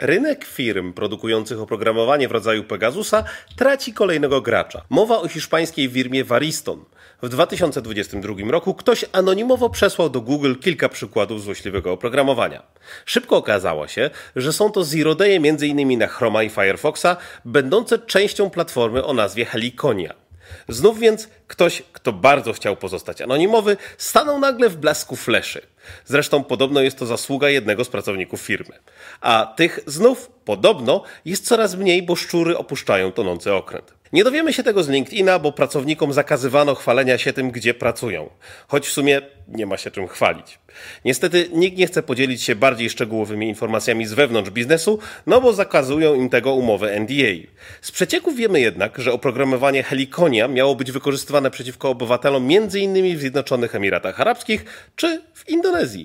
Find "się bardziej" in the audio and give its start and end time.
42.42-42.90